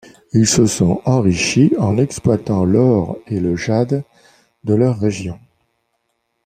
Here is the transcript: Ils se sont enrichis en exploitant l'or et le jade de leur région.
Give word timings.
Ils 0.33 0.47
se 0.47 0.65
sont 0.65 0.99
enrichis 1.05 1.73
en 1.77 1.99
exploitant 1.99 2.65
l'or 2.65 3.19
et 3.27 3.39
le 3.39 3.55
jade 3.55 4.03
de 4.63 4.73
leur 4.73 4.97
région. 4.99 5.39